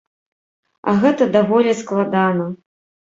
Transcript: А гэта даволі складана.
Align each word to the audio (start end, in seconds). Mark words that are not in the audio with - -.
А 0.91 0.95
гэта 1.03 1.27
даволі 1.37 1.77
складана. 1.85 2.51